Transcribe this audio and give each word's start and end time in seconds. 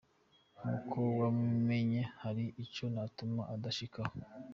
Nkuko 0.59 0.97
wemengo 1.19 2.01
hari 2.21 2.45
ico 2.63 2.85
notuma 2.93 3.41
adashikako. 3.53 4.17